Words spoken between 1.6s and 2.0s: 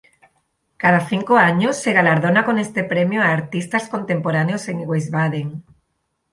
se